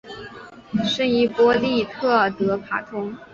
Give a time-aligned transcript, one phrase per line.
[0.83, 3.15] 圣伊波利特德卡通。